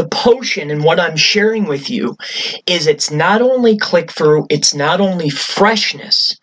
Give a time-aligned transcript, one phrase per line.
[0.00, 2.16] the potion and what I'm sharing with you
[2.66, 6.38] is it's not only click through, it's not only freshness,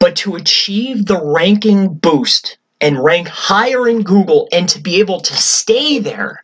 [0.00, 5.20] but to achieve the ranking boost and rank higher in Google and to be able
[5.20, 6.40] to stay there,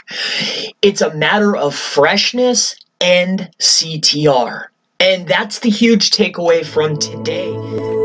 [0.82, 4.66] it's a matter of freshness and CTR.
[5.00, 7.95] And that's the huge takeaway from today.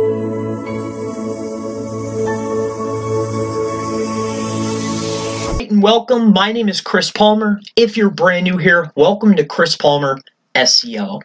[5.82, 6.32] Welcome.
[6.32, 7.60] My name is Chris Palmer.
[7.76, 10.20] If you're brand new here, welcome to Chris Palmer
[10.54, 11.22] SEO.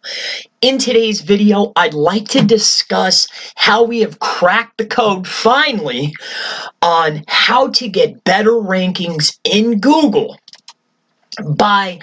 [0.62, 6.14] In today's video, I'd like to discuss how we have cracked the code finally
[6.80, 10.38] on how to get better rankings in Google
[11.56, 11.98] by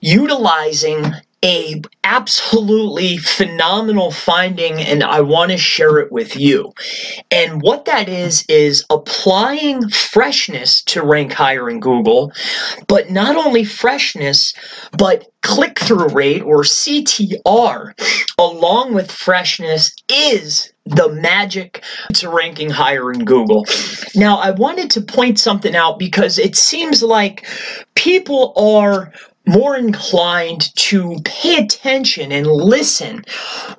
[0.00, 1.04] utilizing
[1.46, 6.72] a absolutely phenomenal finding and I want to share it with you.
[7.30, 12.32] And what that is is applying freshness to rank higher in Google,
[12.88, 14.52] but not only freshness,
[14.98, 17.92] but click-through rate or CTR
[18.38, 23.64] along with freshness is the magic to ranking higher in Google.
[24.16, 27.46] Now, I wanted to point something out because it seems like
[27.94, 29.12] people are
[29.46, 33.24] more inclined to pay attention and listen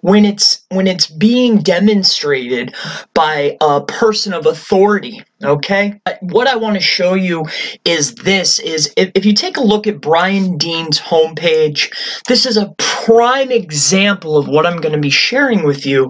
[0.01, 2.73] when it's when it's being demonstrated
[3.13, 5.99] by a person of authority okay?
[6.21, 7.45] What i want to show you
[7.85, 11.91] is this is if, if you take a look at brian dean's homepage
[12.27, 16.09] this is a prime example of what i'm going to be sharing with you.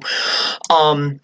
[0.69, 1.19] Um,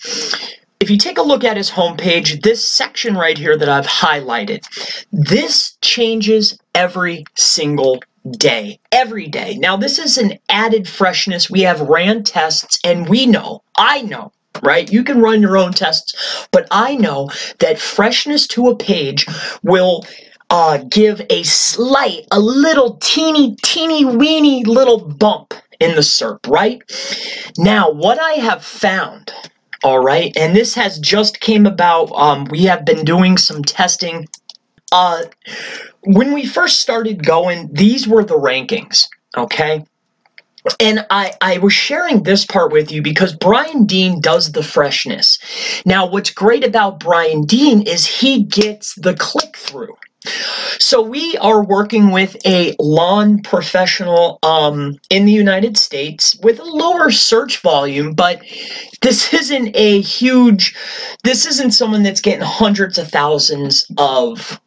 [0.79, 4.65] if you take a look at his homepage, this section right here that I've highlighted,
[5.11, 8.01] this changes every single
[8.31, 9.57] day, every day.
[9.57, 11.49] Now, this is an added freshness.
[11.49, 14.91] We have ran tests, and we know, I know, right?
[14.91, 17.29] You can run your own tests, but I know
[17.59, 19.25] that freshness to a page
[19.63, 20.05] will
[20.49, 26.81] uh, give a slight, a little teeny, teeny, weeny little bump in the SERP, right?
[27.57, 29.33] Now, what I have found,
[29.83, 34.27] all right, and this has just came about, um, we have been doing some testing
[34.93, 35.23] uh,
[36.03, 39.83] when we first started going, these were the rankings, okay?
[40.79, 45.39] And I, I was sharing this part with you because Brian Dean does the freshness.
[45.85, 49.97] Now, what's great about Brian Dean is he gets the click through.
[50.79, 56.63] So we are working with a lawn professional um, in the United States with a
[56.63, 58.41] lower search volume, but
[59.01, 60.75] this isn't a huge,
[61.23, 64.61] this isn't someone that's getting hundreds of thousands of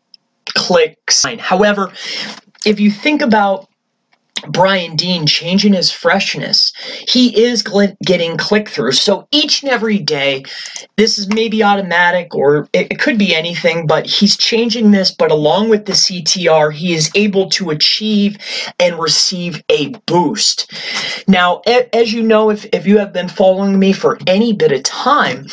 [0.56, 1.24] clicks.
[1.38, 1.92] However,
[2.64, 3.68] if you think about
[4.48, 6.72] Brian Dean changing his freshness,
[7.08, 7.64] he is
[8.04, 8.92] getting click through.
[8.92, 10.44] So each and every day,
[10.96, 15.10] this is maybe automatic or it, could be anything, but he's changing this.
[15.10, 18.36] But along with the CTR, he is able to achieve
[18.78, 20.70] and receive a boost.
[21.28, 21.62] Now,
[21.92, 25.46] as you know, if, if you have been following me for any bit of time,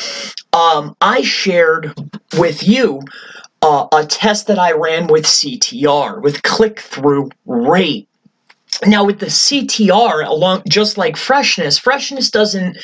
[0.53, 1.94] um, I shared
[2.38, 3.02] with you
[3.63, 8.09] uh, a test that I ran with CTR, with click-through rate.
[8.85, 12.78] Now with the CTR, along just like freshness, freshness doesn't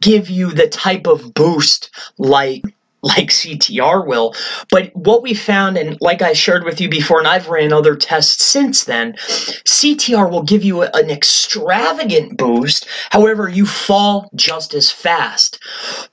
[0.00, 2.62] give you the type of boost like
[3.02, 4.34] like CTR will.
[4.70, 7.96] But what we found, and like I shared with you before, and I've ran other
[7.96, 12.86] tests since then, CTR will give you an extravagant boost.
[13.10, 15.62] However, you fall just as fast.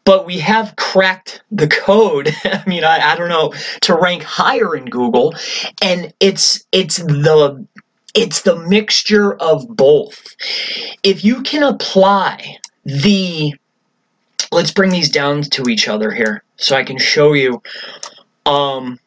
[0.05, 2.29] But we have cracked the code.
[2.43, 5.35] I mean, I, I don't know to rank higher in Google,
[5.81, 7.65] and it's it's the
[8.13, 10.35] it's the mixture of both.
[11.03, 13.53] If you can apply the
[14.51, 17.61] let's bring these down to each other here so I can show you.
[18.45, 18.99] Um,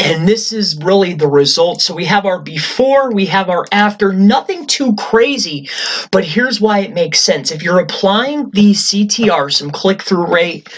[0.00, 1.80] and this is really the result.
[1.80, 5.68] So we have our before, we have our after, nothing too crazy,
[6.10, 7.52] but here's why it makes sense.
[7.52, 10.68] If you're applying the CTR, some click-through rate,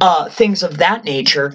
[0.00, 1.54] uh, things of that nature,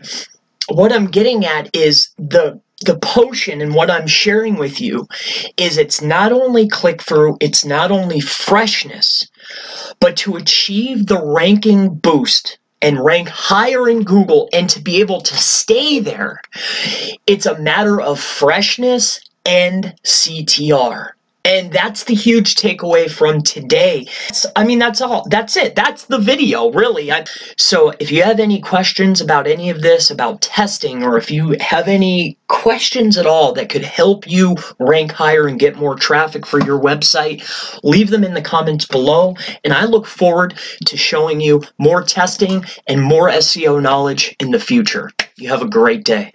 [0.69, 5.07] what I'm getting at is the the potion and what I'm sharing with you
[5.57, 9.27] is it's not only click through, it's not only freshness,
[9.99, 15.21] but to achieve the ranking boost and rank higher in Google and to be able
[15.21, 16.41] to stay there,
[17.25, 21.11] it's a matter of freshness and CTR.
[21.45, 24.07] And that's the huge takeaway from today.
[24.55, 25.27] I mean, that's all.
[25.29, 25.75] That's it.
[25.75, 27.11] That's the video, really.
[27.11, 27.25] I,
[27.57, 31.57] so if you have any questions about any of this, about testing, or if you
[31.59, 36.45] have any questions at all that could help you rank higher and get more traffic
[36.45, 37.43] for your website,
[37.83, 39.35] leave them in the comments below.
[39.65, 44.59] And I look forward to showing you more testing and more SEO knowledge in the
[44.59, 45.11] future.
[45.35, 46.31] You have a great day.